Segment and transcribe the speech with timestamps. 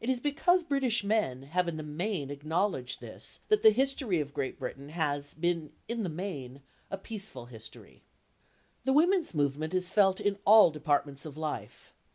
[0.00, 4.32] It is because British men have in the main acknowledged this, that the history of
[4.32, 8.02] Great Britain has been in the main a peaceful history.
[8.86, 11.92] The women's movement is felt in all departments of life.